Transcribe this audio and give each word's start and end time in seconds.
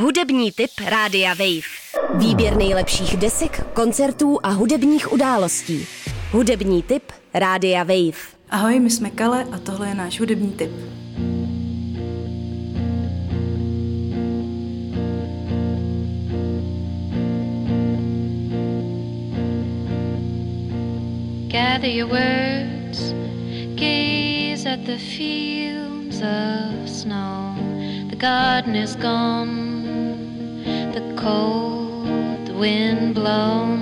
Hudební 0.00 0.52
tip 0.52 0.70
Rádia 0.86 1.34
Wave. 1.34 1.68
Výběr 2.14 2.56
nejlepších 2.56 3.16
desek, 3.16 3.66
koncertů 3.72 4.38
a 4.42 4.50
hudebních 4.50 5.12
událostí. 5.12 5.86
Hudební 6.30 6.82
tip 6.82 7.02
Rádia 7.34 7.82
Wave. 7.82 8.18
Ahoj, 8.50 8.80
my 8.80 8.90
jsme 8.90 9.10
Kale 9.10 9.44
a 9.52 9.58
tohle 9.58 9.88
je 9.88 9.94
náš 9.94 10.20
hudební 10.20 10.52
tip. 10.52 10.70
Gather 21.52 21.90
your 21.90 22.10
words, 22.10 23.14
gaze 23.74 24.70
at 24.70 24.80
the 24.80 24.98
fields 24.98 26.22
of 26.22 26.90
snow. 26.90 27.54
The 28.10 28.16
garden 28.16 28.76
is 28.76 28.96
gone, 28.96 29.79
cold 31.22 32.48
wind 32.60 33.14
blown. 33.14 33.80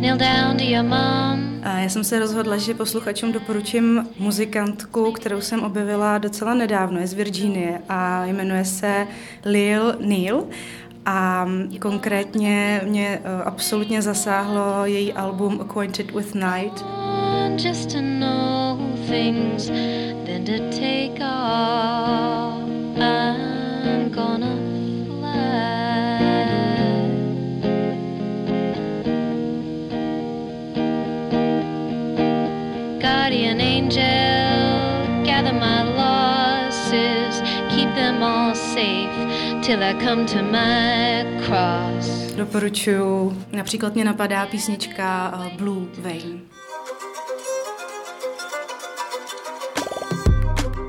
Kneel 0.00 0.16
down 0.16 0.56
to 0.56 0.64
your 0.64 0.82
mom. 0.82 1.60
A 1.62 1.78
já 1.78 1.88
jsem 1.88 2.04
se 2.04 2.18
rozhodla, 2.18 2.56
že 2.56 2.74
posluchačům 2.74 3.32
doporučím 3.32 4.06
muzikantku, 4.18 5.12
kterou 5.12 5.40
jsem 5.40 5.62
objevila 5.62 6.18
docela 6.18 6.54
nedávno, 6.54 7.00
je 7.00 7.06
z 7.06 7.14
Virginie 7.14 7.80
a 7.88 8.24
jmenuje 8.24 8.64
se 8.64 9.06
Lil 9.44 9.96
Neal. 10.00 10.44
A 11.06 11.48
konkrétně 11.80 12.80
mě 12.84 13.20
eh, 13.24 13.42
absolutně 13.44 14.02
zasáhlo 14.02 14.84
její 14.84 15.12
album 15.12 15.60
Acquainted 15.60 16.10
with 16.10 16.34
Night. 16.34 16.84
Just 17.64 17.92
to 17.92 18.00
know 18.00 18.78
things, 19.08 19.66
then 20.26 20.44
to 20.44 20.85
them 37.96 38.22
all 38.22 38.54
safe 38.54 39.16
till 39.62 39.82
I 39.82 39.94
come 39.94 40.26
to 40.26 40.42
my 40.42 41.24
cross. 41.46 42.32
Doporučuju, 42.36 43.36
například 43.52 43.94
mě 43.94 44.04
napadá 44.04 44.46
písnička 44.46 45.34
eh, 45.46 45.56
Blue 45.56 45.86
Vein. 46.02 46.40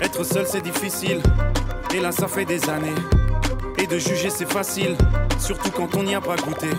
Être 0.01 0.23
seul 0.25 0.45
c'est 0.45 0.63
difficile, 0.63 1.21
et 1.95 1.99
là 1.99 2.11
ça 2.11 2.27
fait 2.27 2.45
des 2.45 2.69
années. 2.69 3.01
Et 3.77 3.87
de 3.87 3.99
juger 3.99 4.29
c'est 4.29 4.51
facile, 4.51 4.97
surtout 5.39 5.71
quand 5.71 5.95
on 5.95 6.03
n'y 6.03 6.15
a 6.15 6.21
pas 6.21 6.35
goûté. 6.35 6.69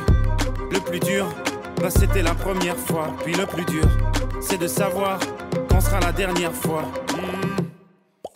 Le 0.70 0.80
plus 0.80 1.00
dur, 1.00 1.26
bah 1.80 1.90
c'était 1.90 2.22
la 2.22 2.34
première 2.34 2.76
fois. 2.76 3.08
Puis 3.24 3.34
le 3.34 3.46
plus 3.46 3.64
dur, 3.64 3.84
c'est 4.40 4.60
de 4.60 4.68
savoir 4.68 5.18
quand 5.68 5.80
sera 5.80 6.00
la 6.00 6.12
dernière 6.12 6.52
fois. 6.52 6.82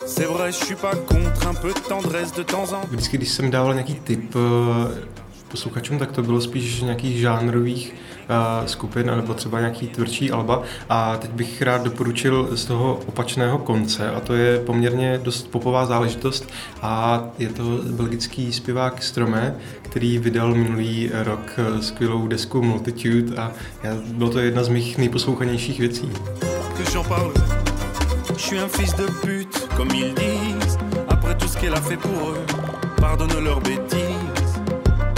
C'est 0.05 0.25
vrai, 0.25 0.51
je 0.51 0.65
suis 0.65 0.75
pas 0.75 0.95
contre 0.95 1.47
un 1.47 1.53
peu 1.53 1.73
de 1.73 1.79
tendresse 1.79 2.33
de 2.33 2.43
temps 2.43 2.63
en 2.73 2.81
temps. 2.81 2.87
Vždycky, 2.91 3.17
když 3.17 3.29
jsem 3.29 3.51
dával 3.51 3.73
nějaký 3.73 3.93
tip 3.93 4.35
eh, 4.35 5.23
posluchačům, 5.53 5.99
tak 5.99 6.11
to 6.11 6.23
bylo 6.23 6.41
spíš 6.41 6.81
nějakých 6.81 7.19
žánrových 7.19 7.93
uh, 7.93 8.67
skupin, 8.67 9.11
nebo 9.15 9.33
třeba 9.33 9.59
nějaký 9.59 9.87
tvrdší 9.87 10.31
alba. 10.31 10.63
A 10.89 11.17
teď 11.17 11.31
bych 11.31 11.61
rád 11.61 11.83
doporučil 11.83 12.49
z 12.57 12.65
toho 12.65 12.99
opačného 13.05 13.57
konce, 13.57 14.11
a 14.11 14.19
to 14.19 14.33
je 14.33 14.59
poměrně 14.59 15.19
dost 15.23 15.51
popová 15.51 15.85
záležitost. 15.85 16.49
A 16.81 17.23
je 17.39 17.49
to 17.49 17.63
belgický 17.91 18.53
zpěvák 18.53 19.03
Strome, 19.03 19.55
který 19.81 20.17
vydal 20.17 20.55
minulý 20.55 21.09
rok 21.13 21.53
eh, 21.57 21.81
skvělou 21.81 22.27
desku 22.27 22.61
Multitude 22.61 23.37
a 23.37 23.51
já, 23.83 23.95
bylo 24.07 24.29
to 24.29 24.39
jedna 24.39 24.63
z 24.63 24.69
mých 24.69 24.97
nejposlouchanějších 24.97 25.79
věcí. 25.79 26.09
que 26.75 27.62
suis 28.53 28.61
un 28.61 28.69
fils 28.69 28.95
de 28.95 29.07
pute, 29.21 29.67
comme 29.77 29.89
ils 29.95 30.13
disent. 30.13 30.77
Après 31.09 31.35
tout 31.37 31.47
ce 31.47 31.57
qu'elle 31.57 31.73
a 31.73 31.81
fait 31.81 31.97
pour 31.97 32.29
eux, 32.29 32.45
pardonne 32.97 33.43
leurs 33.43 33.61
bêtises. 33.61 34.53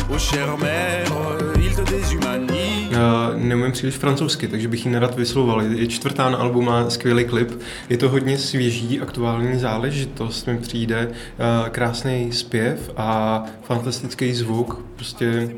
Oh 0.09 0.17
chère 0.17 0.57
mère, 0.57 1.07
il 1.57 1.75
te 1.75 1.81
déshumanise. 1.81 2.91
Uh, 2.91 3.35
neumím 3.35 3.71
příliš 3.71 3.95
francouzsky, 3.95 4.47
takže 4.47 4.67
bych 4.67 4.85
ji 4.85 4.91
nerad 4.91 5.15
vyslovoval. 5.15 5.61
Je 5.61 5.87
čtvrtá 5.87 6.29
na 6.29 6.37
albu, 6.37 6.61
má 6.61 6.89
skvělý 6.89 7.25
klip. 7.25 7.51
Je 7.89 7.97
to 7.97 8.09
hodně 8.09 8.37
svěží, 8.37 9.01
aktuální 9.01 9.59
záležitost. 9.59 10.47
Mi 10.47 10.57
přijde 10.57 11.07
uh, 11.07 11.69
krásný 11.69 12.31
zpěv 12.31 12.89
a 12.97 13.43
fantastický 13.63 14.33
zvuk. 14.33 14.85
Prostě 14.95 15.49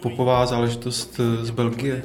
popová 0.00 0.46
záležitost 0.46 1.20
z 1.42 1.50
Belgie. 1.50 2.02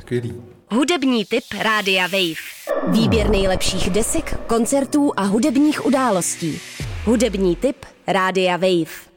Skvělý. 0.00 0.32
Hudební 0.70 1.24
tip 1.24 1.44
Rádia 1.62 2.06
Wave. 2.06 2.59
Výběr 2.88 3.30
nejlepších 3.30 3.90
desek, 3.90 4.40
koncertů 4.46 5.12
a 5.16 5.22
hudebních 5.22 5.86
událostí. 5.86 6.60
Hudební 7.04 7.56
tip 7.56 7.76
Rádia 8.06 8.56
Wave. 8.56 9.09